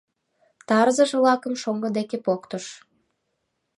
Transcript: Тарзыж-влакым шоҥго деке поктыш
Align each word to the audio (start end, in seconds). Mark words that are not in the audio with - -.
Тарзыж-влакым 0.67 1.53
шоҥго 1.61 1.89
деке 1.97 2.17
поктыш 2.25 2.65